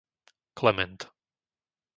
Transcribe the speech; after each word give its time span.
Klement 0.61 0.99